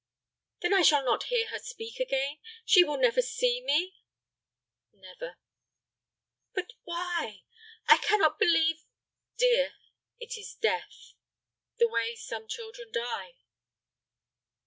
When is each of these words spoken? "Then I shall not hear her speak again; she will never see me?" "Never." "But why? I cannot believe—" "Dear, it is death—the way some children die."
"Then 0.63 0.73
I 0.73 0.81
shall 0.81 1.05
not 1.05 1.25
hear 1.25 1.45
her 1.49 1.59
speak 1.59 1.99
again; 1.99 2.39
she 2.65 2.83
will 2.83 2.97
never 2.97 3.21
see 3.21 3.61
me?" 3.63 3.93
"Never." 4.91 5.37
"But 6.55 6.73
why? 6.85 7.43
I 7.87 7.97
cannot 7.97 8.39
believe—" 8.39 8.83
"Dear, 9.37 9.73
it 10.19 10.39
is 10.39 10.55
death—the 10.55 11.87
way 11.87 12.15
some 12.15 12.47
children 12.47 12.91
die." 12.91 13.35